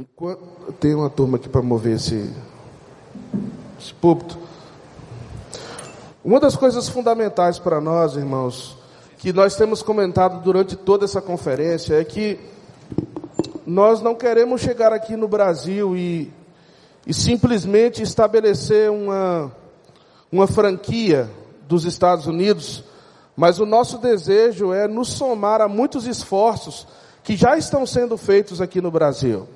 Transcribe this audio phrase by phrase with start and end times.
[0.00, 2.34] Enquanto, tem uma turma aqui para mover esse,
[3.78, 4.38] esse púlpito.
[6.24, 8.78] Uma das coisas fundamentais para nós, irmãos,
[9.18, 12.40] que nós temos comentado durante toda essa conferência é que
[13.66, 16.32] nós não queremos chegar aqui no Brasil e,
[17.06, 19.52] e simplesmente estabelecer uma,
[20.32, 21.28] uma franquia
[21.68, 22.82] dos Estados Unidos,
[23.36, 26.86] mas o nosso desejo é nos somar a muitos esforços
[27.22, 29.46] que já estão sendo feitos aqui no Brasil.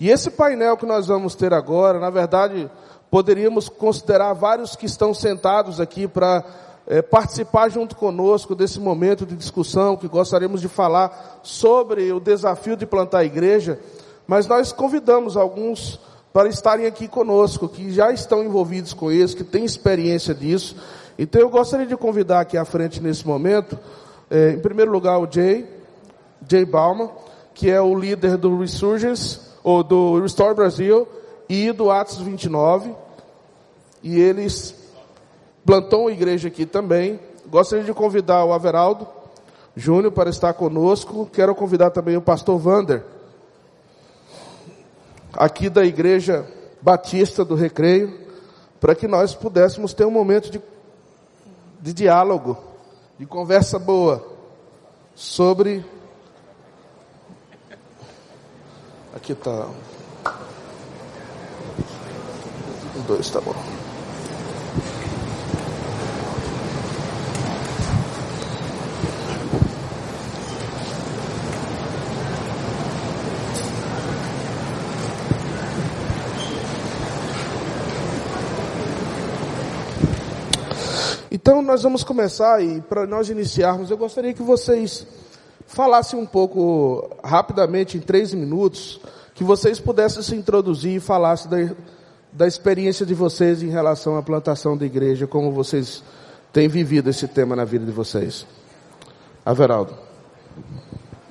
[0.00, 2.70] E esse painel que nós vamos ter agora, na verdade,
[3.10, 6.44] poderíamos considerar vários que estão sentados aqui para
[6.86, 12.76] é, participar junto conosco desse momento de discussão, que gostaríamos de falar sobre o desafio
[12.76, 13.78] de plantar a igreja,
[14.26, 16.00] mas nós convidamos alguns
[16.32, 20.76] para estarem aqui conosco, que já estão envolvidos com isso, que têm experiência disso.
[21.16, 23.78] Então eu gostaria de convidar aqui à frente nesse momento,
[24.28, 25.64] é, em primeiro lugar, o Jay,
[26.48, 27.10] Jay Bauman,
[27.54, 31.08] que é o líder do Resurgence, ou do Restore Brasil,
[31.48, 32.94] e do Atos 29
[34.04, 34.74] e eles
[35.64, 37.18] plantou uma igreja aqui também.
[37.46, 39.08] Gostaria de convidar o Averaldo
[39.74, 41.26] Júnior para estar conosco.
[41.32, 43.02] Quero convidar também o pastor Vander,
[45.32, 46.46] aqui da igreja
[46.82, 48.14] Batista do Recreio,
[48.78, 50.60] para que nós pudéssemos ter um momento de,
[51.80, 52.58] de diálogo,
[53.18, 54.22] de conversa boa
[55.14, 55.82] sobre.
[59.14, 59.68] Aqui está.
[63.06, 63.54] Dois, tá bom.
[81.30, 85.06] Então nós vamos começar e para nós iniciarmos, eu gostaria que vocês
[85.66, 89.00] falassem um pouco rapidamente, em três minutos,
[89.34, 91.74] que vocês pudessem se introduzir e falassem da,
[92.32, 96.02] da experiência de vocês em relação à plantação da igreja, como vocês
[96.52, 98.46] têm vivido esse tema na vida de vocês.
[99.44, 99.94] Averaldo.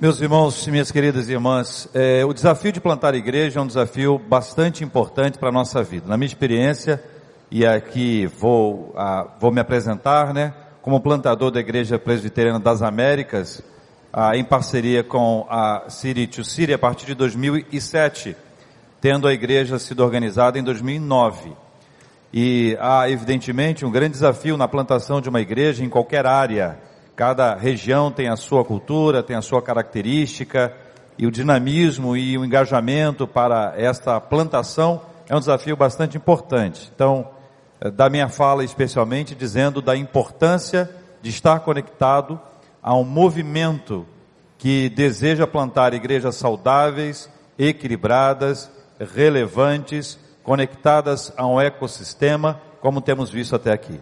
[0.00, 3.66] Meus irmãos e minhas queridas irmãs, é, o desafio de plantar a igreja é um
[3.66, 6.06] desafio bastante importante para a nossa vida.
[6.06, 7.02] Na minha experiência,
[7.50, 10.52] e aqui vou, ah, vou me apresentar, né,
[10.82, 13.62] como plantador da Igreja Presbiteriana das Américas,
[14.16, 18.36] ah, em parceria com a City to City a partir de 2007,
[19.00, 21.52] tendo a igreja sido organizada em 2009.
[22.32, 26.78] E há, evidentemente, um grande desafio na plantação de uma igreja em qualquer área.
[27.16, 30.72] Cada região tem a sua cultura, tem a sua característica,
[31.18, 36.88] e o dinamismo e o engajamento para esta plantação é um desafio bastante importante.
[36.94, 37.28] Então,
[37.80, 40.88] eh, da minha fala especialmente dizendo da importância
[41.20, 42.40] de estar conectado
[42.84, 44.06] a um movimento
[44.58, 53.72] que deseja plantar igrejas saudáveis, equilibradas, relevantes, conectadas a um ecossistema, como temos visto até
[53.72, 53.98] aqui.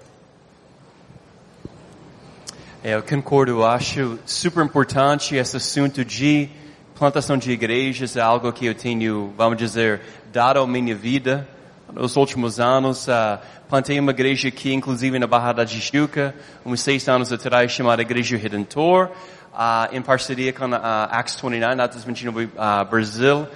[2.82, 6.49] É, eu concordo, acho super importante esse assunto de
[6.97, 10.00] plantação de igrejas, é algo que eu tenho, vamos dizer,
[10.32, 11.47] dado a minha vida
[11.92, 13.06] nos últimos anos.
[13.06, 13.38] Uh,
[13.69, 18.36] plantei uma igreja aqui, inclusive na Barra da Tijuca, uns seis anos atrás, chamada Igreja
[18.36, 19.10] Redentor,
[19.53, 22.50] uh, em parceria com a Acts 29, Atos 29 uh,
[22.91, 23.47] Brasil.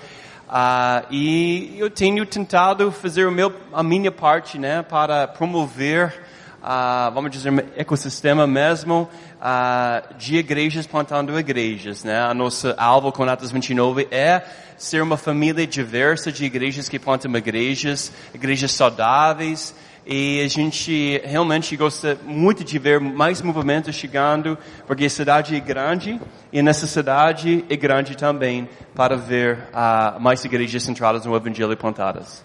[1.10, 6.14] E eu tenho tentado fazer meu, a minha parte, né, para promover,
[6.62, 9.08] uh, vamos dizer, ecossistema mesmo
[9.41, 12.20] uh, de igrejas plantando igrejas, né.
[12.20, 14.42] A nossa alvo com Atos 29 é
[14.76, 19.75] ser uma família diversa de igrejas que plantam igrejas, igrejas saudáveis,
[20.09, 24.56] e a gente realmente gosta muito de ver mais movimentos chegando,
[24.87, 26.20] porque a cidade é grande
[26.53, 32.44] e nessa cidade é grande também para ver uh, mais igrejas centradas no Evangelho plantadas.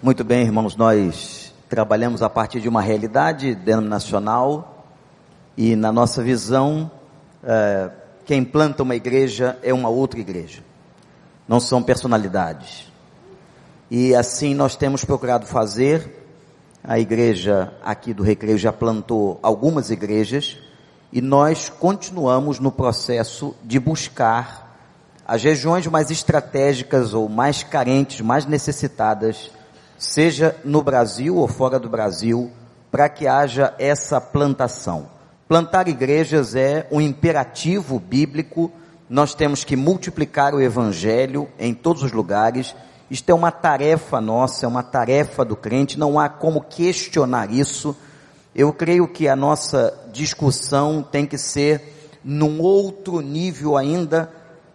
[0.00, 4.86] Muito bem, irmãos, nós trabalhamos a partir de uma realidade denominacional
[5.56, 6.88] e na nossa visão,
[7.42, 7.90] uh,
[8.24, 10.62] quem planta uma igreja é uma outra igreja.
[11.46, 12.94] Não são personalidades
[13.90, 16.22] e assim nós temos procurado fazer.
[16.82, 20.58] A igreja aqui do Recreio já plantou algumas igrejas
[21.12, 24.76] e nós continuamos no processo de buscar
[25.26, 29.50] as regiões mais estratégicas ou mais carentes, mais necessitadas,
[29.96, 32.50] seja no Brasil ou fora do Brasil,
[32.90, 35.08] para que haja essa plantação.
[35.46, 38.72] Plantar igrejas é um imperativo bíblico,
[39.10, 42.74] nós temos que multiplicar o evangelho em todos os lugares.
[43.10, 47.94] Isto é uma tarefa nossa, é uma tarefa do crente, não há como questionar isso.
[48.54, 54.30] Eu creio que a nossa discussão tem que ser num outro nível ainda,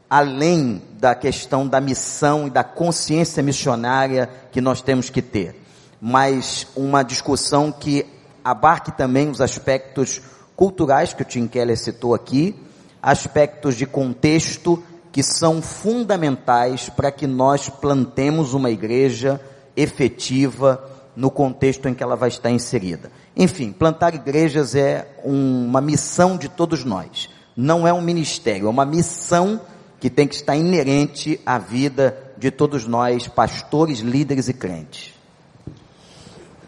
[0.08, 5.60] além da questão da missão e da consciência missionária que nós temos que ter,
[6.00, 8.06] mas uma discussão que
[8.44, 10.22] abarque também os aspectos
[10.60, 12.54] culturais que o Tim Keller citou aqui,
[13.02, 19.40] aspectos de contexto que são fundamentais para que nós plantemos uma igreja
[19.74, 20.84] efetiva
[21.16, 23.10] no contexto em que ela vai estar inserida.
[23.38, 27.30] Enfim, plantar igrejas é um, uma missão de todos nós.
[27.56, 29.62] Não é um ministério, é uma missão
[29.98, 35.19] que tem que estar inerente à vida de todos nós, pastores, líderes e crentes.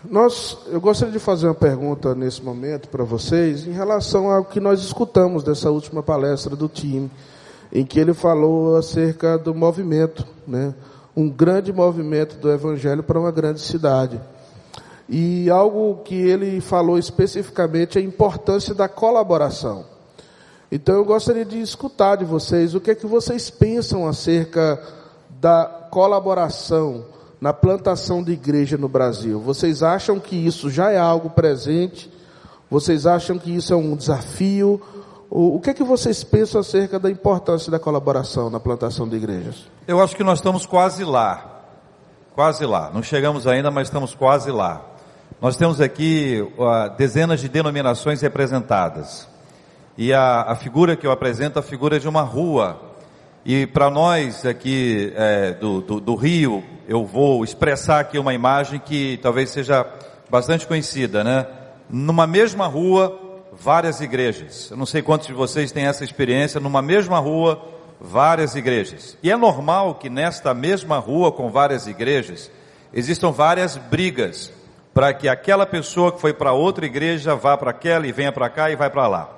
[0.09, 4.59] Nós, eu gostaria de fazer uma pergunta nesse momento para vocês em relação ao que
[4.59, 7.12] nós escutamos dessa última palestra do time,
[7.71, 10.74] em que ele falou acerca do movimento, né?
[11.15, 14.19] Um grande movimento do evangelho para uma grande cidade.
[15.07, 19.86] E algo que ele falou especificamente é a importância da colaboração.
[20.71, 24.81] Então eu gostaria de escutar de vocês o que é que vocês pensam acerca
[25.39, 27.06] da colaboração
[27.41, 29.39] na plantação de igreja no Brasil.
[29.39, 32.11] Vocês acham que isso já é algo presente?
[32.69, 34.79] Vocês acham que isso é um desafio?
[35.27, 39.65] O que é que vocês pensam acerca da importância da colaboração na plantação de igrejas?
[39.88, 41.63] Eu acho que nós estamos quase lá.
[42.35, 42.91] Quase lá.
[42.93, 44.85] Não chegamos ainda, mas estamos quase lá.
[45.41, 49.27] Nós temos aqui uh, dezenas de denominações representadas.
[49.97, 52.79] E a, a figura que eu apresento, a figura de uma rua.
[53.44, 58.77] E para nós aqui é, do, do, do Rio, eu vou expressar aqui uma imagem
[58.77, 59.88] que talvez seja
[60.29, 61.47] bastante conhecida, né?
[61.89, 63.17] Numa mesma rua,
[63.53, 64.69] várias igrejas.
[64.69, 67.65] Eu não sei quantos de vocês têm essa experiência, numa mesma rua,
[67.97, 69.17] várias igrejas.
[69.23, 72.51] E é normal que nesta mesma rua com várias igrejas
[72.94, 74.51] existam várias brigas
[74.94, 78.49] para que aquela pessoa que foi para outra igreja vá para aquela e venha para
[78.49, 79.29] cá e vai para lá.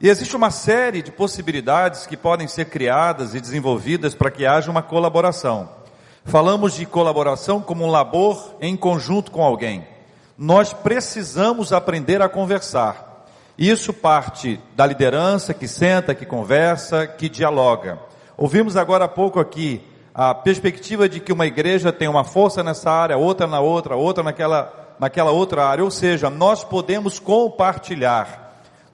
[0.00, 4.70] E existe uma série de possibilidades que podem ser criadas e desenvolvidas para que haja
[4.70, 5.76] uma colaboração.
[6.26, 9.86] Falamos de colaboração como um labor em conjunto com alguém.
[10.36, 13.26] Nós precisamos aprender a conversar.
[13.56, 17.98] Isso parte da liderança que senta, que conversa, que dialoga.
[18.36, 19.80] Ouvimos agora há pouco aqui
[20.14, 24.22] a perspectiva de que uma igreja tem uma força nessa área, outra na outra, outra
[24.22, 25.84] naquela, naquela outra área.
[25.84, 28.46] Ou seja, nós podemos compartilhar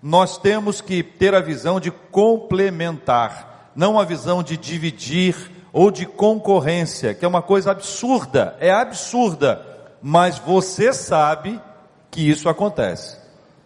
[0.02, 5.36] nós temos que ter a visão de complementar, não a visão de dividir
[5.72, 9.64] ou de concorrência, que é uma coisa absurda, é absurda,
[10.02, 11.60] mas você sabe
[12.10, 13.16] que isso acontece.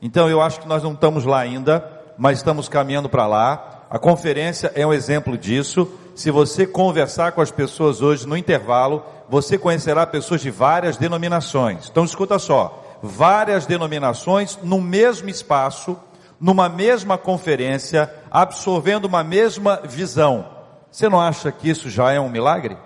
[0.01, 1.85] Então eu acho que nós não estamos lá ainda,
[2.17, 3.87] mas estamos caminhando para lá.
[3.91, 5.89] A conferência é um exemplo disso.
[6.15, 11.89] Se você conversar com as pessoas hoje no intervalo, você conhecerá pessoas de várias denominações.
[11.91, 15.97] Então escuta só, várias denominações no mesmo espaço,
[16.41, 20.56] numa mesma conferência, absorvendo uma mesma visão.
[20.91, 22.77] Você não acha que isso já é um milagre?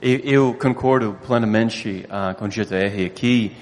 [0.00, 3.56] Eu, concordo plenamente uh, com o JR aqui.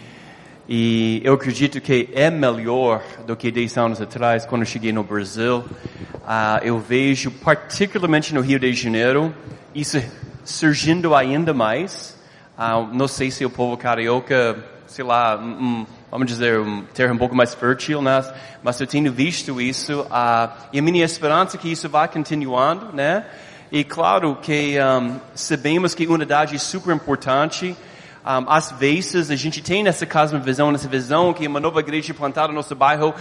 [0.69, 5.03] E eu acredito que é melhor do que 10 anos atrás, quando eu cheguei no
[5.03, 5.59] Brasil.
[5.61, 9.35] Uh, eu vejo, particularmente no Rio de Janeiro,
[9.75, 10.03] isso
[10.45, 12.19] surgindo ainda mais.
[12.59, 17.19] Uh, não sei se o povo carioca, sei lá, um, vamos dizer, um termo um
[17.19, 18.23] pouco mais fértil, né?
[18.63, 22.93] Mas eu tenho visto isso, uh, e a minha esperança é que isso vai continuando,
[22.93, 23.25] né?
[23.71, 27.77] E claro que um, sabemos que unidade é super importante.
[28.25, 31.81] Um, às vezes a gente tem nessa casa uma visão, nessa visão que uma nova
[31.81, 33.13] igreja plantada no nosso bairro,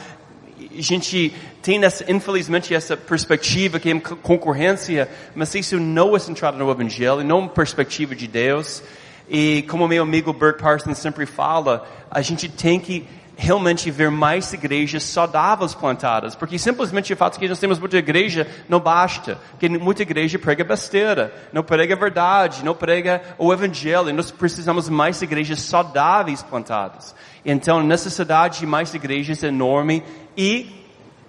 [0.57, 6.57] a gente tem essa, infelizmente essa perspectiva que é concorrência, mas isso não é centrado
[6.57, 8.81] no Evangelho, não é uma perspectiva de Deus.
[9.29, 14.51] E como meu amigo Bert Parsons sempre fala, a gente tem que realmente ver mais
[14.53, 19.67] igrejas saudáveis plantadas, porque simplesmente o fato que nós temos muita igreja não basta, porque
[19.67, 25.61] muita igreja prega besteira, não prega verdade, não prega o evangelho, nós precisamos mais igrejas
[25.61, 27.15] saudáveis plantadas.
[27.43, 30.03] Então necessidade de mais igrejas é enorme
[30.37, 30.84] e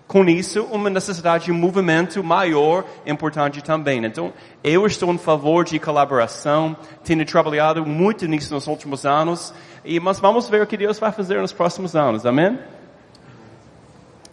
[0.06, 4.04] com isso, uma necessidade de movimento maior importante também.
[4.04, 4.32] Então,
[4.62, 9.52] eu estou em favor de colaboração, tenho trabalhado muito nisso nos últimos anos,
[9.84, 12.24] e mas vamos ver o que Deus vai fazer nos próximos anos.
[12.24, 12.58] Amém?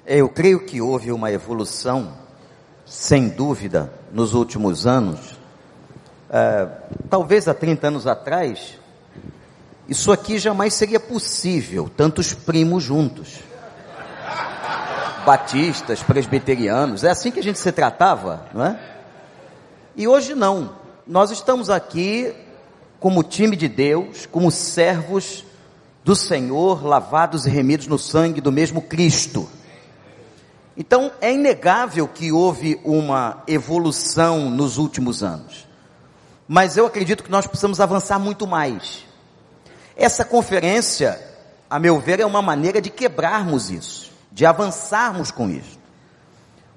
[0.06, 2.14] Eu creio que houve uma evolução,
[2.86, 5.40] sem dúvida, nos últimos anos.
[6.30, 6.68] É,
[7.10, 8.78] talvez há 30 anos atrás,
[9.90, 13.54] isso aqui jamais seria possível, tantos primos juntos
[15.24, 18.80] batistas, presbiterianos, é assim que a gente se tratava, não é?
[19.96, 20.76] E hoje não.
[21.06, 22.34] Nós estamos aqui
[23.00, 25.44] como time de Deus, como servos
[26.04, 29.50] do Senhor, lavados e remidos no sangue do mesmo Cristo.
[30.78, 35.68] Então, é inegável que houve uma evolução nos últimos anos.
[36.48, 39.06] Mas eu acredito que nós precisamos avançar muito mais.
[39.96, 41.22] Essa conferência,
[41.70, 45.80] a meu ver, é uma maneira de quebrarmos isso, de avançarmos com isso.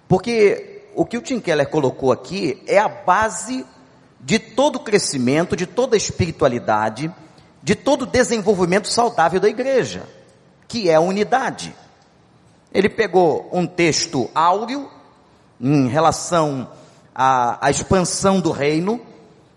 [0.07, 3.65] Porque o que o Tim Keller colocou aqui é a base
[4.21, 7.13] de todo o crescimento, de toda espiritualidade,
[7.63, 10.03] de todo o desenvolvimento saudável da igreja,
[10.69, 11.75] que é a unidade.
[12.73, 14.91] Ele pegou um texto áureo
[15.61, 16.71] em relação
[17.15, 19.01] à, à expansão do reino,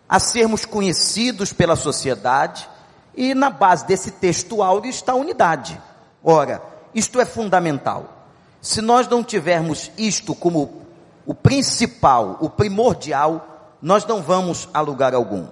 [0.07, 2.67] a sermos conhecidos pela sociedade,
[3.15, 5.79] e na base desse texto áureo está a unidade.
[6.23, 6.61] Ora,
[6.93, 8.27] isto é fundamental.
[8.61, 10.81] Se nós não tivermos isto como
[11.25, 15.47] o principal, o primordial, nós não vamos a lugar algum.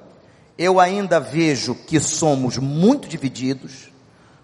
[0.58, 3.90] Eu ainda vejo que somos muito divididos,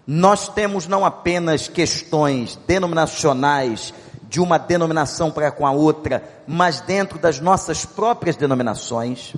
[0.06, 3.92] nós temos não apenas questões denominacionais
[4.28, 9.34] de uma denominação para com a outra, mas dentro das nossas próprias denominações.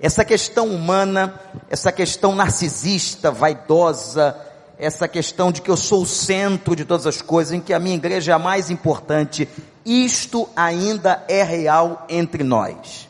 [0.00, 4.36] Essa questão humana, essa questão narcisista, vaidosa,
[4.78, 7.78] essa questão de que eu sou o centro de todas as coisas, em que a
[7.78, 9.48] minha igreja é a mais importante,
[9.84, 13.08] isto ainda é real entre nós.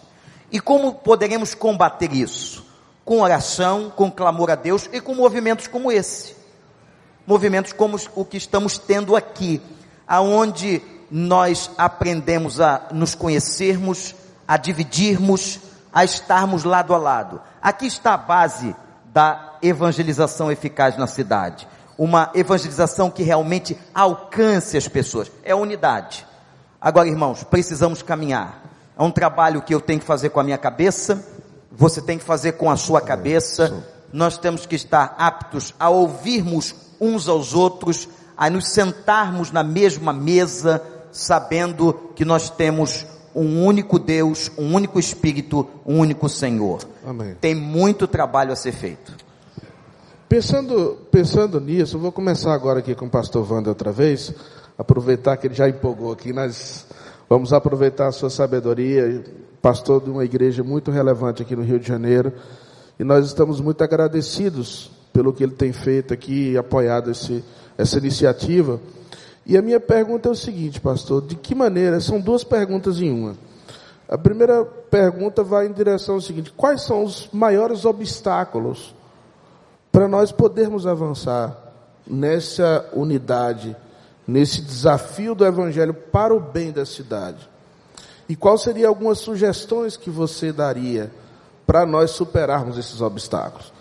[0.51, 2.65] E como poderemos combater isso?
[3.05, 6.37] Com oração, com clamor a Deus e com movimentos como esse
[7.27, 9.61] movimentos como o que estamos tendo aqui,
[10.07, 10.81] aonde
[11.11, 14.15] nós aprendemos a nos conhecermos,
[14.47, 15.59] a dividirmos,
[15.93, 17.41] a estarmos lado a lado.
[17.61, 18.75] Aqui está a base
[19.07, 21.69] da evangelização eficaz na cidade.
[21.99, 25.31] Uma evangelização que realmente alcance as pessoas.
[25.43, 26.27] É a unidade.
[26.81, 28.63] Agora, irmãos, precisamos caminhar.
[28.99, 31.25] É um trabalho que eu tenho que fazer com a minha cabeça,
[31.71, 33.85] você tem que fazer com a sua cabeça.
[34.13, 40.13] Nós temos que estar aptos a ouvirmos uns aos outros, a nos sentarmos na mesma
[40.13, 40.83] mesa,
[41.13, 43.05] sabendo que nós temos
[43.35, 46.81] um único Deus, um único Espírito, um único Senhor.
[47.07, 47.37] Amém.
[47.39, 49.13] Tem muito trabalho a ser feito.
[50.29, 54.35] Pensando, pensando nisso, vou começar agora aqui com o pastor Wander outra vez,
[54.77, 56.85] aproveitar que ele já empolgou aqui, nós
[57.29, 59.23] vamos aproveitar a sua sabedoria,
[59.63, 62.33] pastor de uma igreja muito relevante aqui no Rio de Janeiro,
[62.99, 67.45] e nós estamos muito agradecidos pelo que ele tem feito aqui e apoiado esse,
[67.79, 68.81] essa iniciativa.
[69.47, 72.01] E a minha pergunta é o seguinte, pastor: de que maneira?
[72.01, 73.37] São duas perguntas em uma.
[74.09, 78.96] A primeira pergunta vai em direção ao seguinte: quais são os maiores obstáculos
[79.97, 81.57] para nós podermos avançar
[82.07, 83.75] nessa unidade,
[84.29, 87.49] nesse desafio do Evangelho para o bem da cidade?
[88.29, 91.11] E quais seriam algumas sugestões que você daria
[91.67, 93.73] para nós superarmos esses obstáculos?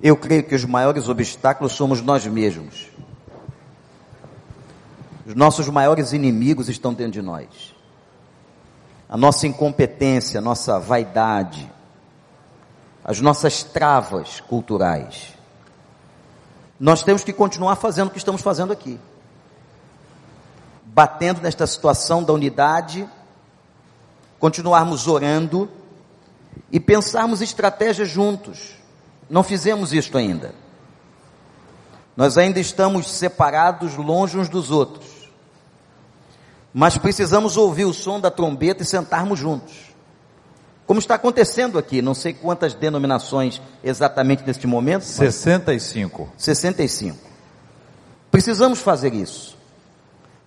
[0.00, 2.88] Eu creio que os maiores obstáculos somos nós mesmos.
[5.26, 7.74] Os nossos maiores inimigos estão dentro de nós.
[9.06, 11.70] A nossa incompetência, a nossa vaidade,
[13.06, 15.32] as nossas travas culturais.
[16.78, 18.98] Nós temos que continuar fazendo o que estamos fazendo aqui.
[20.86, 23.08] Batendo nesta situação da unidade,
[24.40, 25.70] continuarmos orando
[26.72, 28.74] e pensarmos estratégias juntos
[29.30, 30.52] não fizemos isto ainda.
[32.16, 35.30] Nós ainda estamos separados, longe uns dos outros.
[36.74, 39.95] Mas precisamos ouvir o som da trombeta e sentarmos juntos.
[40.86, 45.02] Como está acontecendo aqui, não sei quantas denominações exatamente neste momento.
[45.02, 46.28] 65.
[46.38, 47.18] 65.
[48.30, 49.56] Precisamos fazer isso.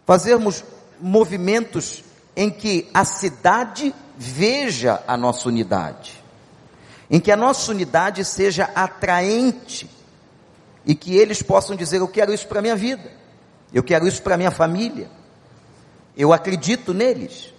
[0.05, 0.63] Fazermos
[0.99, 2.03] movimentos
[2.35, 6.19] em que a cidade veja a nossa unidade
[7.09, 9.89] em que a nossa unidade seja atraente
[10.85, 13.11] e que eles possam dizer: Eu quero isso para a minha vida,
[13.73, 15.09] eu quero isso para a minha família,
[16.15, 17.53] eu acredito neles.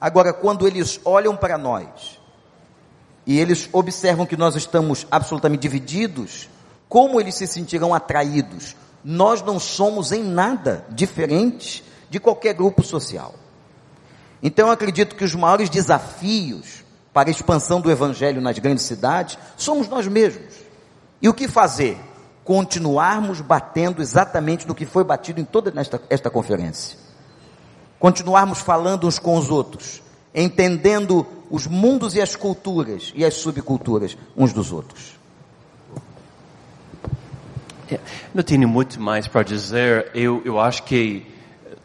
[0.00, 2.17] Agora, quando eles olham para nós
[3.28, 6.48] e eles observam que nós estamos absolutamente divididos,
[6.88, 8.74] como eles se sentirão atraídos?
[9.04, 13.34] Nós não somos em nada diferentes de qualquer grupo social.
[14.42, 16.82] Então, eu acredito que os maiores desafios
[17.12, 20.54] para a expansão do evangelho nas grandes cidades somos nós mesmos.
[21.20, 22.00] E o que fazer?
[22.44, 26.96] Continuarmos batendo exatamente no que foi batido em toda esta, esta conferência.
[27.98, 30.00] Continuarmos falando uns com os outros,
[30.34, 35.18] entendendo os mundos e as culturas e as subculturas uns dos outros.
[37.90, 37.98] É,
[38.34, 40.10] não tenho muito mais para dizer.
[40.14, 41.26] Eu, eu acho que,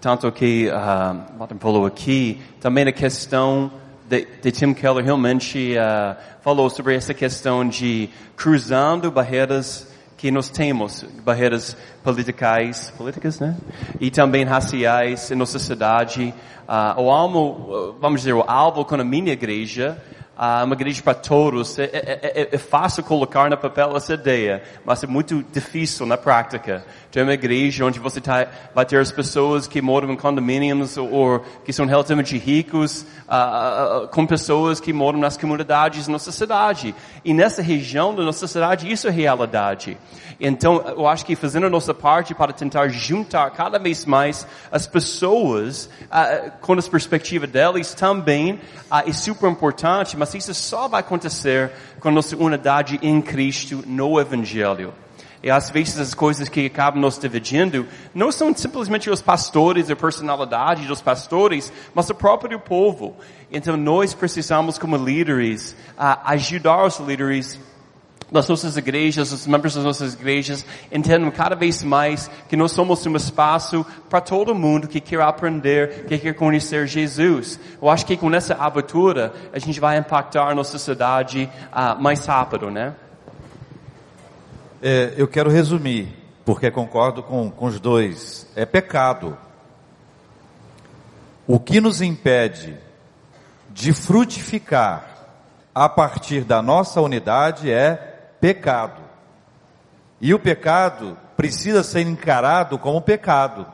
[0.01, 3.71] tanto que uh, Martin falou aqui, também a questão
[4.09, 9.87] de, de Tim Keller realmente uh, falou sobre essa questão de cruzando barreiras
[10.23, 13.57] que nós temos, barreiras politicais, políticas, né?
[13.99, 16.33] E também raciais em nossa cidade.
[16.65, 20.01] Uh, o alvo, vamos dizer, o alvo com a minha igreja
[20.35, 21.77] ah, uma igreja para todos.
[21.77, 26.17] É, é, é, é, fácil colocar no papel essa ideia, mas é muito difícil na
[26.17, 26.83] prática.
[27.13, 31.11] Tem uma igreja onde você tá, vai ter as pessoas que moram em condomínios ou,
[31.11, 36.95] ou que são relativamente ricos, ah, com pessoas que moram nas comunidades da nossa cidade.
[37.23, 39.95] E nessa região da nossa cidade, isso é realidade.
[40.41, 44.87] Então, eu acho que fazendo a nossa parte para tentar juntar cada vez mais as
[44.87, 51.01] pessoas uh, com as perspectivas deles também uh, é super importante, mas isso só vai
[51.01, 55.02] acontecer com nossa unidade em Cristo no Evangelho.
[55.43, 57.85] E às vezes as coisas que acabam nos dividindo
[58.15, 63.17] não são simplesmente os pastores, a personalidade dos pastores, mas o próprio povo.
[63.51, 67.59] Então nós precisamos como líderes uh, ajudar os líderes
[68.31, 73.05] das nossas igrejas, os membros das nossas igrejas, entendam cada vez mais que nós somos
[73.05, 77.59] um espaço para todo mundo que quer aprender, que quer conhecer Jesus.
[77.81, 82.25] Eu acho que com essa abertura a gente vai impactar a nossa cidade uh, mais
[82.25, 82.95] rápido, né?
[84.85, 86.13] É, eu quero resumir,
[86.43, 88.45] porque concordo com, com os dois.
[88.53, 89.37] É pecado.
[91.47, 92.77] O que nos impede
[93.69, 95.07] de frutificar
[95.73, 97.95] a partir da nossa unidade é
[98.41, 99.01] pecado.
[100.19, 103.65] E o pecado precisa ser encarado como pecado.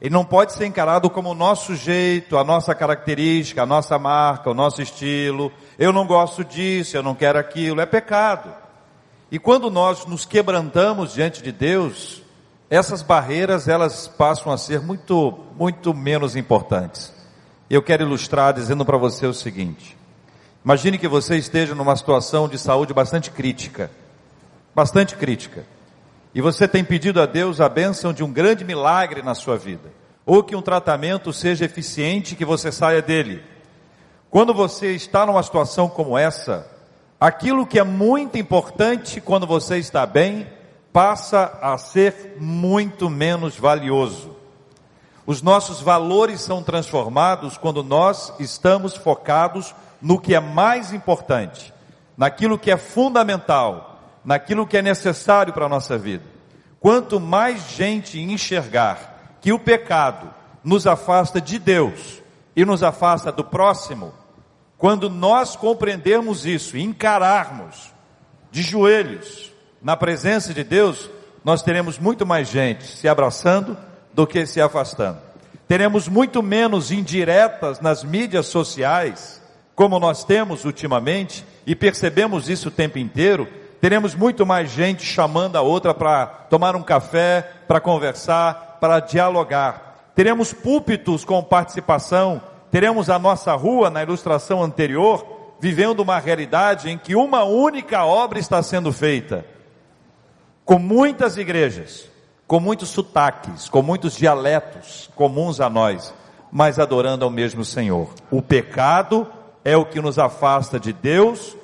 [0.00, 4.50] Ele não pode ser encarado como o nosso jeito, a nossa característica, a nossa marca,
[4.50, 5.52] o nosso estilo.
[5.78, 7.82] Eu não gosto disso, eu não quero aquilo.
[7.82, 8.61] É pecado.
[9.32, 12.20] E quando nós nos quebrantamos diante de Deus,
[12.68, 17.10] essas barreiras elas passam a ser muito, muito menos importantes.
[17.70, 19.96] Eu quero ilustrar dizendo para você o seguinte:
[20.62, 23.90] Imagine que você esteja numa situação de saúde bastante crítica,
[24.74, 25.64] bastante crítica,
[26.34, 29.90] e você tem pedido a Deus a bênção de um grande milagre na sua vida,
[30.26, 33.42] ou que um tratamento seja eficiente que você saia dele.
[34.28, 36.70] Quando você está numa situação como essa,
[37.22, 40.44] aquilo que é muito importante quando você está bem,
[40.92, 44.36] passa a ser muito menos valioso.
[45.24, 51.72] Os nossos valores são transformados quando nós estamos focados no que é mais importante,
[52.16, 56.24] naquilo que é fundamental, naquilo que é necessário para a nossa vida.
[56.80, 60.28] Quanto mais gente enxergar que o pecado
[60.64, 62.20] nos afasta de Deus
[62.56, 64.12] e nos afasta do próximo,
[64.82, 67.92] quando nós compreendermos isso e encararmos
[68.50, 71.08] de joelhos na presença de Deus,
[71.44, 73.78] nós teremos muito mais gente se abraçando
[74.12, 75.18] do que se afastando.
[75.68, 79.40] Teremos muito menos indiretas nas mídias sociais
[79.76, 83.46] como nós temos ultimamente, e percebemos isso o tempo inteiro,
[83.80, 90.10] teremos muito mais gente chamando a outra para tomar um café, para conversar, para dialogar.
[90.16, 92.42] Teremos púlpitos com participação,
[92.72, 98.38] teremos a nossa rua, na ilustração anterior, vivendo uma realidade em que uma única obra
[98.38, 99.44] está sendo feita,
[100.64, 102.10] com muitas igrejas,
[102.46, 106.14] com muitos sotaques, com muitos dialetos comuns a nós,
[106.50, 108.08] mas adorando ao mesmo Senhor.
[108.30, 109.26] O pecado
[109.62, 111.54] é o que nos afasta de Deus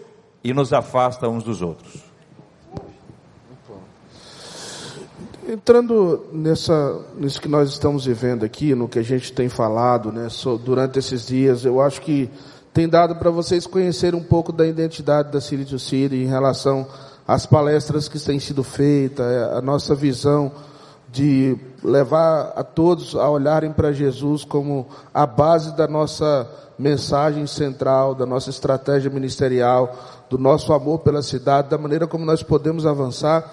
[0.45, 2.08] e nos afasta uns dos outros.
[5.51, 10.29] Entrando nessa, nisso que nós estamos vivendo aqui, no que a gente tem falado, né,
[10.63, 12.29] durante esses dias, eu acho que
[12.75, 16.87] tem dado para vocês conhecerem um pouco da identidade da City to City em relação
[17.27, 20.53] às palestras que têm sido feitas, é, a nossa visão
[21.11, 26.47] de levar a todos a olharem para Jesus como a base da nossa
[26.79, 29.97] mensagem central, da nossa estratégia ministerial,
[30.29, 33.51] do nosso amor pela cidade, da maneira como nós podemos avançar.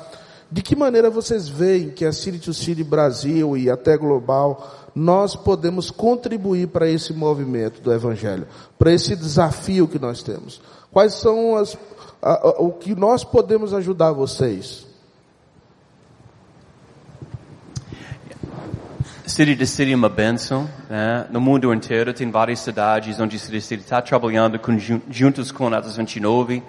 [0.51, 5.35] De que maneira vocês veem que a City to City Brasil e até global, nós
[5.35, 10.61] podemos contribuir para esse movimento do Evangelho, para esse desafio que nós temos?
[10.91, 11.77] Quais são as,
[12.21, 14.85] a, a, o que nós podemos ajudar vocês?
[19.25, 20.69] City de City é uma benção.
[20.89, 21.27] Né?
[21.31, 24.77] No mundo inteiro tem várias cidades onde City City está trabalhando com,
[25.09, 26.59] juntos com a Atos 29.
[26.59, 26.63] Uh,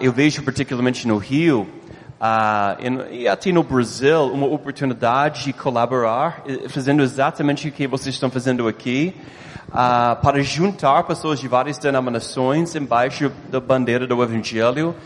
[0.00, 1.66] eu vejo particularmente no Rio
[3.10, 8.68] e até no Brasil uma oportunidade de colaborar, fazendo exatamente o que vocês estão fazendo
[8.68, 9.14] aqui.
[9.68, 14.96] Uh, para juntar pessoas de várias denominações embaixo da bandeira do Evangelho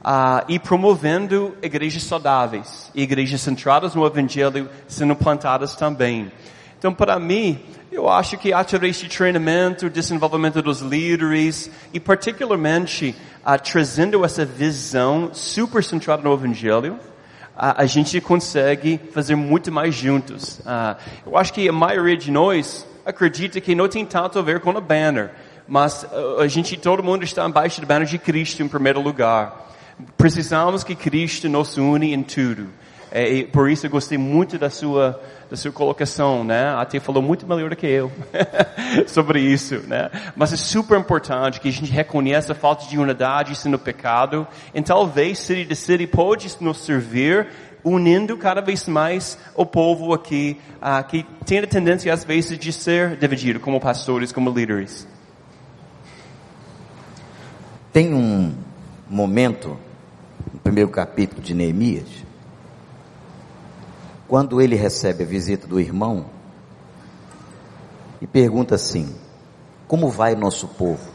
[0.00, 6.32] uh, e promovendo igrejas saudáveis, igrejas centradas no Evangelho sendo plantadas também.
[6.78, 7.58] Então, para mim,
[7.90, 15.30] eu acho que através de treinamento, desenvolvimento dos líderes e particularmente uh, trazendo essa visão
[15.32, 16.96] super centrada no Evangelho,
[17.56, 20.60] a, a gente consegue fazer muito mais juntos.
[20.60, 24.60] Uh, eu acho que a maioria de nós acredita que não tem tanto a ver
[24.60, 25.32] com a banner,
[25.66, 29.68] mas uh, a gente, todo mundo está embaixo do banner de Cristo em primeiro lugar.
[30.16, 32.68] Precisamos que Cristo nos une em tudo.
[33.10, 36.74] É, por isso eu gostei muito da sua, da sua colocação, né?
[36.76, 38.12] Até falou muito melhor do que eu
[39.08, 40.10] sobre isso, né?
[40.36, 44.46] Mas é super importante que a gente reconheça a falta de unidade sendo pecado.
[44.74, 47.48] E talvez City de City pode nos servir
[47.82, 52.72] unindo cada vez mais o povo aqui, uh, que tem a tendência às vezes de
[52.72, 55.06] ser dividido como pastores, como líderes.
[57.92, 58.54] Tem um
[59.08, 59.78] momento
[60.52, 62.27] no primeiro capítulo de Neemias
[64.28, 66.26] quando ele recebe a visita do irmão
[68.20, 69.16] e pergunta assim:
[69.88, 71.08] Como vai nosso povo?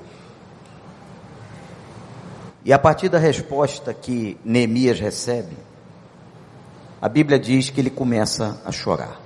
[2.66, 5.56] E a partir da resposta que Neemias recebe,
[7.00, 9.20] a Bíblia diz que ele começa a chorar.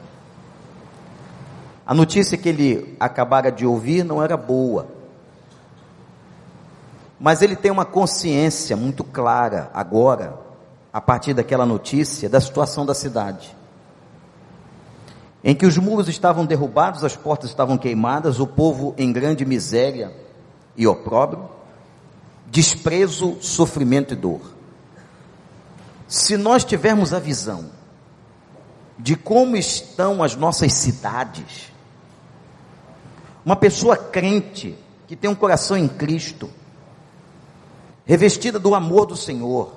[1.85, 4.87] A notícia que ele acabara de ouvir não era boa,
[7.17, 10.37] mas ele tem uma consciência muito clara agora,
[10.91, 13.56] a partir daquela notícia, da situação da cidade
[15.43, 20.13] em que os muros estavam derrubados, as portas estavam queimadas, o povo em grande miséria
[20.75, 21.49] e opróbrio,
[22.47, 24.41] desprezo, sofrimento e dor.
[26.07, 27.69] Se nós tivermos a visão
[28.97, 31.71] de como estão as nossas cidades,
[33.45, 34.75] uma pessoa crente
[35.07, 36.49] que tem um coração em Cristo,
[38.05, 39.73] revestida do amor do Senhor,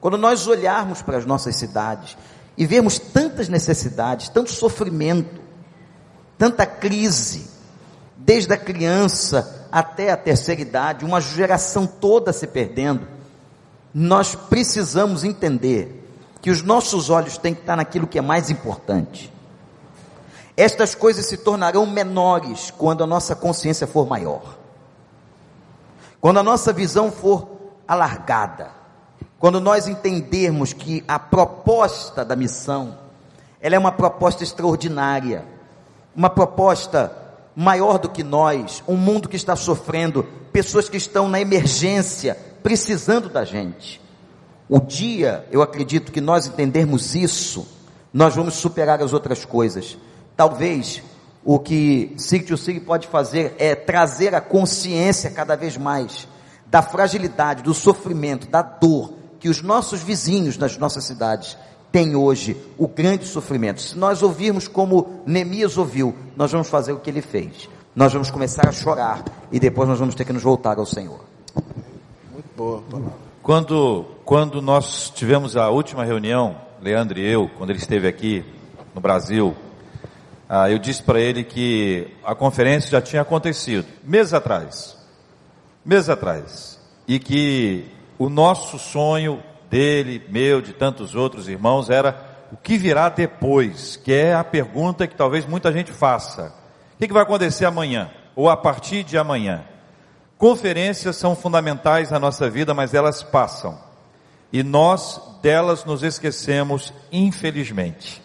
[0.00, 2.16] quando nós olharmos para as nossas cidades
[2.56, 5.40] e vemos tantas necessidades, tanto sofrimento,
[6.38, 7.48] tanta crise,
[8.16, 13.06] desde a criança até a terceira idade, uma geração toda se perdendo,
[13.92, 16.02] nós precisamos entender
[16.40, 19.32] que os nossos olhos têm que estar naquilo que é mais importante.
[20.56, 24.56] Estas coisas se tornarão menores quando a nossa consciência for maior.
[26.20, 27.48] Quando a nossa visão for
[27.86, 28.83] alargada
[29.44, 32.96] quando nós entendermos que a proposta da missão,
[33.60, 35.44] ela é uma proposta extraordinária,
[36.16, 37.14] uma proposta
[37.54, 43.28] maior do que nós, um mundo que está sofrendo, pessoas que estão na emergência, precisando
[43.28, 44.00] da gente.
[44.66, 47.68] O dia, eu acredito que nós entendermos isso,
[48.14, 49.98] nós vamos superar as outras coisas.
[50.34, 51.02] Talvez
[51.44, 56.26] o que Sig Sig pode fazer é trazer a consciência cada vez mais
[56.66, 61.54] da fragilidade, do sofrimento, da dor, que os nossos vizinhos nas nossas cidades
[61.92, 63.82] têm hoje o grande sofrimento.
[63.82, 67.68] Se nós ouvirmos como Neemias ouviu, nós vamos fazer o que ele fez.
[67.94, 71.20] Nós vamos começar a chorar e depois nós vamos ter que nos voltar ao Senhor.
[72.32, 73.12] Muito boa palavra.
[73.42, 78.42] Quando, quando nós tivemos a última reunião, Leandro e eu, quando ele esteve aqui
[78.94, 79.54] no Brasil,
[80.48, 84.96] ah, eu disse para ele que a conferência já tinha acontecido, meses atrás.
[85.84, 86.80] Meses atrás.
[87.06, 93.08] E que o nosso sonho dele, meu, de tantos outros irmãos, era o que virá
[93.08, 96.54] depois, que é a pergunta que talvez muita gente faça.
[96.94, 98.10] O que, vai acontecer amanhã?
[98.36, 99.64] Ou a partir de amanhã?
[100.38, 103.78] Conferências são fundamentais na nossa vida, mas elas passam.
[104.52, 108.22] E nós delas nos esquecemos, infelizmente.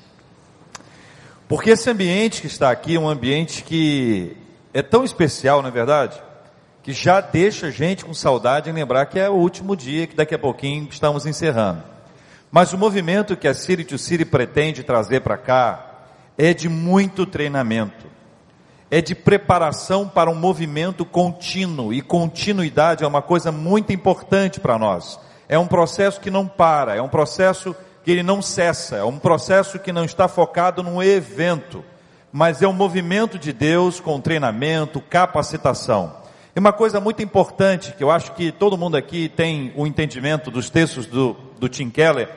[1.48, 4.38] Porque esse ambiente que está aqui é um ambiente que
[4.72, 6.22] é tão especial, não é verdade?
[6.82, 10.16] Que já deixa a gente com saudade em lembrar que é o último dia, que
[10.16, 11.84] daqui a pouquinho estamos encerrando.
[12.52, 15.86] Mas o movimento que a City to City pretende trazer para cá
[16.38, 18.08] é de muito treinamento,
[18.90, 24.80] é de preparação para um movimento contínuo, e continuidade é uma coisa muito importante para
[24.80, 25.20] nós.
[25.48, 29.20] É um processo que não para, é um processo que ele não cessa, é um
[29.20, 31.84] processo que não está focado num evento,
[32.32, 36.19] mas é um movimento de Deus com treinamento, capacitação.
[36.60, 39.88] E uma coisa muito importante, que eu acho que todo mundo aqui tem o um
[39.88, 42.28] entendimento dos textos do, do Tim Keller,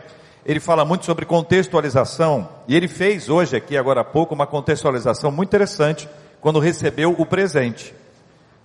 [0.47, 5.33] ele fala muito sobre contextualização, e ele fez hoje aqui, agora há pouco, uma contextualização
[5.33, 6.09] muito interessante,
[6.41, 7.93] quando recebeu o presente.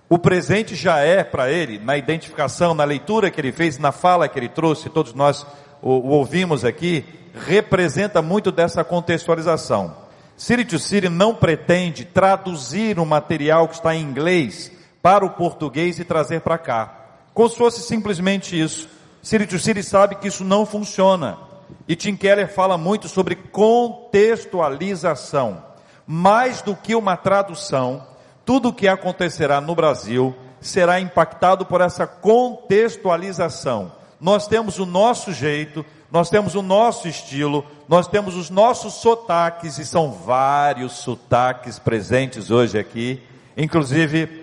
[0.08, 4.28] O presente já é para ele, na identificação, na leitura que ele fez, na fala
[4.28, 5.44] que ele trouxe, todos nós
[5.82, 9.92] o, o ouvimos aqui, representa muito dessa contextualização.
[10.36, 15.98] City to City não pretende traduzir um material que está em inglês para o português
[15.98, 16.94] e trazer para cá.
[17.34, 18.88] Como se fosse simplesmente isso.
[19.22, 21.38] To City sabe que isso não funciona.
[21.86, 25.62] E Tim Keller fala muito sobre contextualização.
[26.06, 28.06] Mais do que uma tradução,
[28.44, 33.92] tudo o que acontecerá no Brasil será impactado por essa contextualização.
[34.20, 39.78] Nós temos o nosso jeito, nós temos o nosso estilo, nós temos os nossos sotaques,
[39.78, 43.22] e são vários sotaques presentes hoje aqui,
[43.56, 44.37] inclusive,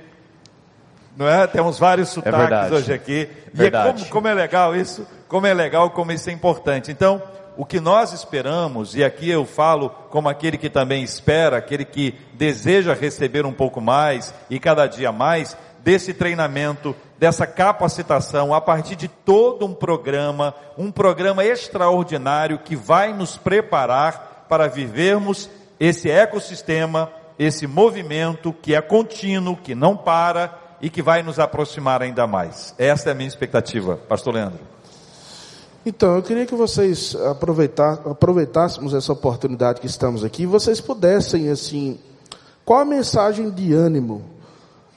[1.15, 1.47] não é?
[1.47, 5.89] Temos vários sotaques hoje aqui, e é como, como é legal isso, como é legal,
[5.91, 6.91] como isso é importante.
[6.91, 7.21] Então,
[7.57, 12.13] o que nós esperamos, e aqui eu falo como aquele que também espera, aquele que
[12.33, 18.95] deseja receber um pouco mais e cada dia mais, desse treinamento, dessa capacitação, a partir
[18.95, 25.49] de todo um programa, um programa extraordinário que vai nos preparar para vivermos
[25.79, 32.01] esse ecossistema, esse movimento que é contínuo, que não para e que vai nos aproximar
[32.01, 32.73] ainda mais.
[32.77, 34.59] Essa é a minha expectativa, Pastor Leandro.
[35.85, 41.49] Então, eu queria que vocês aproveitar, aproveitássemos essa oportunidade que estamos aqui e vocês pudessem,
[41.49, 41.99] assim,
[42.65, 44.25] qual a mensagem de ânimo,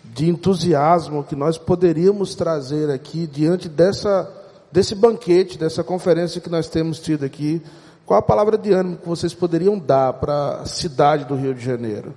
[0.03, 4.31] de entusiasmo que nós poderíamos trazer aqui diante dessa,
[4.73, 7.63] desse banquete, dessa conferência que nós temos tido aqui?
[8.07, 11.63] Qual a palavra de ânimo que vocês poderiam dar para a cidade do Rio de
[11.63, 12.15] Janeiro?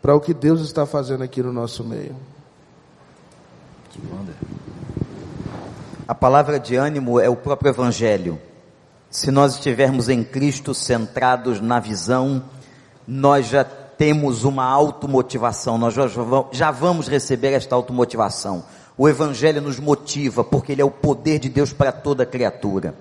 [0.00, 2.14] Para o que Deus está fazendo aqui no nosso meio?
[6.06, 8.38] A palavra de ânimo é o próprio Evangelho.
[9.10, 12.44] Se nós estivermos em Cristo centrados na visão,
[13.06, 15.94] nós já temos uma automotivação, nós
[16.52, 18.64] já vamos receber esta automotivação.
[18.96, 22.94] O Evangelho nos motiva, porque ele é o poder de Deus para toda criatura.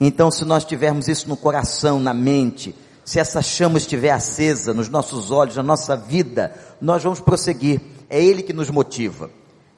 [0.00, 4.88] Então, se nós tivermos isso no coração, na mente, se essa chama estiver acesa nos
[4.88, 7.80] nossos olhos, na nossa vida, nós vamos prosseguir.
[8.10, 9.30] É Ele que nos motiva.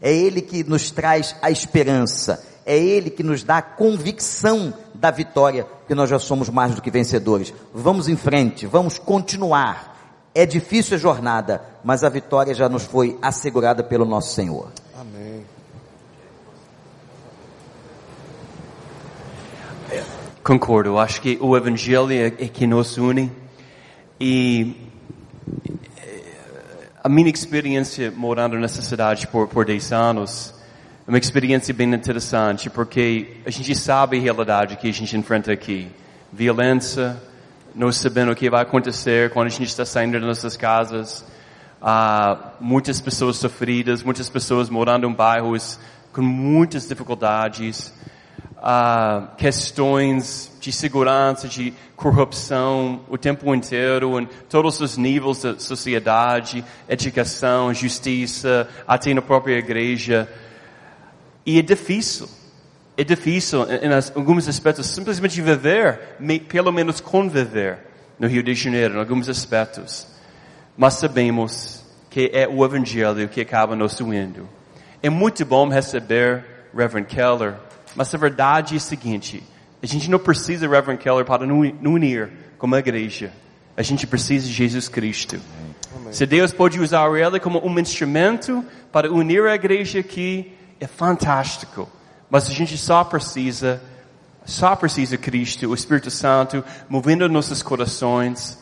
[0.06, 5.12] É Ele que nos traz a esperança é Ele que nos dá a convicção da
[5.12, 7.54] vitória, que nós já somos mais do que vencedores.
[7.72, 9.94] Vamos em frente, vamos continuar.
[10.34, 14.72] É difícil a jornada, mas a vitória já nos foi assegurada pelo nosso Senhor.
[14.98, 15.46] Amém.
[20.42, 23.30] Concordo, acho que o Evangelho é, é que nos une
[24.20, 24.85] e
[27.06, 30.52] a minha experiência morando nessa cidade por, por 10 anos,
[31.06, 35.52] é uma experiência bem interessante, porque a gente sabe a realidade que a gente enfrenta
[35.52, 35.86] aqui.
[36.32, 37.16] Violência,
[37.72, 41.24] não sabendo o que vai acontecer quando a gente está saindo das nossas casas.
[41.80, 45.78] Uh, muitas pessoas sofridas, muitas pessoas morando em bairros
[46.12, 47.94] com muitas dificuldades.
[48.56, 56.64] Uh, questões de segurança, de corrupção o tempo inteiro, em todos os níveis da sociedade,
[56.88, 60.28] educação, justiça, até na própria igreja.
[61.44, 62.28] E é difícil.
[62.96, 66.16] É difícil, em, alguns aspectos, simplesmente viver,
[66.48, 67.78] pelo menos conviver
[68.18, 70.06] no Rio de Janeiro, em alguns aspectos.
[70.76, 74.48] Mas sabemos que é o Evangelho que acaba nos unindo.
[75.00, 77.54] É muito bom receber Reverend Keller,
[77.94, 79.42] mas a verdade é a seguinte,
[79.86, 83.32] a gente não precisa Reverend Keller para unir como igreja.
[83.76, 85.38] A gente precisa de Jesus Cristo.
[85.94, 86.12] Amém.
[86.12, 91.88] Se Deus pode usar ele como um instrumento para unir a igreja aqui, é fantástico.
[92.28, 93.80] Mas a gente só precisa,
[94.44, 98.58] só precisa Cristo, o Espírito Santo, movendo nossos corações,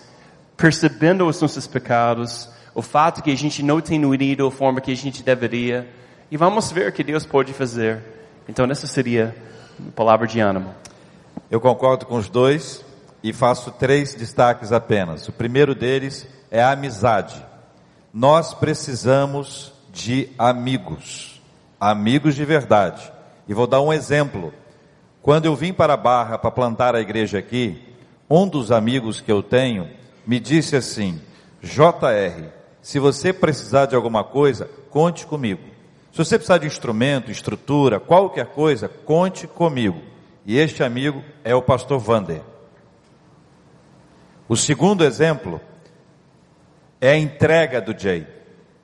[0.57, 4.93] percebendo os nossos pecados, o fato que a gente não tem unido a forma que
[4.93, 5.89] a gente deveria,
[6.31, 8.03] e vamos ver o que Deus pode fazer.
[8.49, 9.35] Então essa seria
[9.79, 10.75] a palavra de ânimo.
[11.55, 12.85] Eu concordo com os dois
[13.23, 15.29] e faço três destaques apenas.
[15.29, 17.41] O primeiro deles é a amizade.
[18.13, 21.41] Nós precisamos de amigos
[21.79, 23.09] amigos de verdade.
[23.47, 24.53] E vou dar um exemplo.
[25.23, 27.81] Quando eu vim para a Barra para plantar a igreja aqui,
[28.29, 29.89] um dos amigos que eu tenho
[30.27, 31.21] me disse assim:
[31.63, 32.49] JR,
[32.83, 35.63] se você precisar de alguma coisa, conte comigo.
[36.11, 40.14] Se você precisar de instrumento, estrutura, qualquer coisa, conte comigo.
[40.45, 42.43] E este amigo é o pastor Vander.
[44.49, 45.61] O segundo exemplo
[47.01, 48.27] é a entrega do Jay.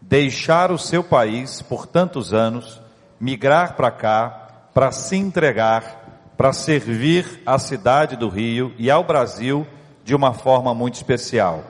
[0.00, 2.80] Deixar o seu país por tantos anos
[3.20, 4.40] migrar para cá
[4.74, 9.66] para se entregar, para servir a cidade do Rio e ao Brasil
[10.04, 11.64] de uma forma muito especial.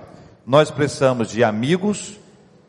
[0.46, 2.18] Nós precisamos de amigos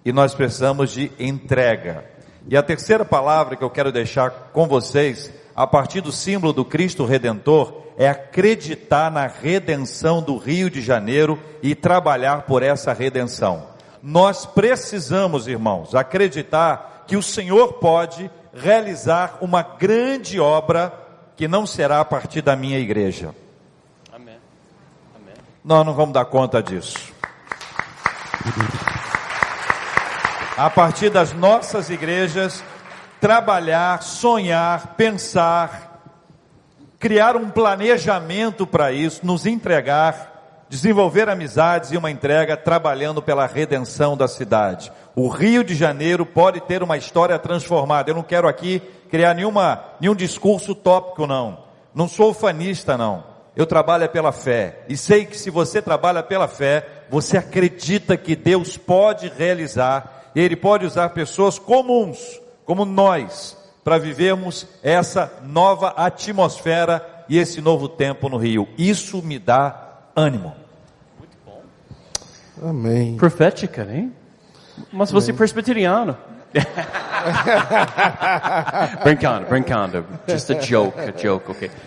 [0.04, 2.06] e nós precisamos de entrega.
[2.48, 6.66] E a terceira palavra que eu quero deixar com vocês, a partir do símbolo do
[6.66, 13.68] Cristo Redentor, é acreditar na redenção do Rio de Janeiro e trabalhar por essa redenção.
[14.02, 20.94] Nós precisamos, irmãos, acreditar que o Senhor pode realizar uma grande obra
[21.36, 23.36] que não será a partir da minha igreja.
[24.12, 24.38] Amém.
[25.16, 25.36] Amém.
[25.64, 26.98] Nós não vamos dar conta disso.
[30.58, 32.64] A partir das nossas igrejas,
[33.22, 35.92] trabalhar, sonhar, pensar
[37.02, 44.16] criar um planejamento para isso, nos entregar, desenvolver amizades e uma entrega trabalhando pela redenção
[44.16, 44.92] da cidade.
[45.16, 48.12] O Rio de Janeiro pode ter uma história transformada.
[48.12, 48.80] Eu não quero aqui
[49.10, 51.64] criar nenhuma, nenhum discurso tópico, não.
[51.94, 53.24] Não sou fanista, não.
[53.56, 54.84] Eu trabalho pela fé.
[54.88, 60.30] E sei que se você trabalha pela fé, você acredita que Deus pode realizar.
[60.36, 62.40] E Ele pode usar pessoas comuns,
[62.72, 68.66] como nós, para vivermos essa nova atmosfera e esse novo tempo no Rio.
[68.78, 70.56] Isso me dá ânimo.
[71.20, 71.62] Muito bom.
[72.64, 73.18] Amém.
[73.18, 74.14] Profética, hein?
[74.90, 76.16] Mas você é presbiteriano.
[79.04, 80.06] brincando, brincando.
[80.26, 81.70] Just a joke, a joke, ok.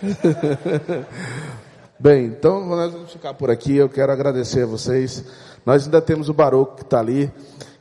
[1.98, 3.74] Bem, então nós vamos ficar por aqui.
[3.74, 5.24] Eu quero agradecer a vocês.
[5.64, 7.32] Nós ainda temos o Baroco que está ali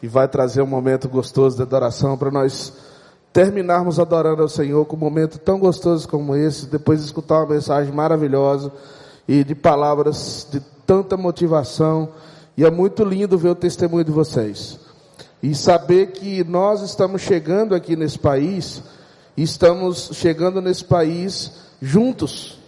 [0.02, 2.93] e vai trazer um momento gostoso de adoração para nós
[3.34, 7.56] terminarmos adorando ao Senhor com um momento tão gostoso como esse, depois de escutar uma
[7.56, 8.72] mensagem maravilhosa
[9.28, 12.10] e de palavras de tanta motivação.
[12.56, 14.80] E é muito lindo ver o testemunho de vocês.
[15.42, 18.84] E saber que nós estamos chegando aqui nesse país,
[19.36, 22.60] estamos chegando nesse país juntos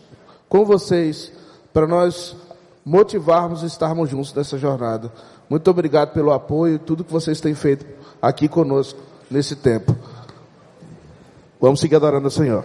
[0.49, 1.31] com vocês,
[1.71, 2.35] para nós
[2.83, 5.11] motivarmos e estarmos juntos nessa jornada.
[5.47, 7.85] Muito obrigado pelo apoio e tudo que vocês têm feito
[8.21, 8.99] aqui conosco
[9.29, 9.95] nesse tempo.
[11.59, 12.63] Vamos seguir adorando o Senhor.